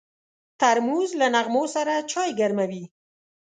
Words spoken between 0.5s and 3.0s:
ترموز له نغمو سره چای ګرموي.